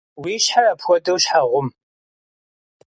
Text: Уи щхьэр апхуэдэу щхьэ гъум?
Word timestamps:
Уи 0.21 0.33
щхьэр 0.43 0.65
апхуэдэу 0.71 1.17
щхьэ 1.23 1.41
гъум? 1.49 1.67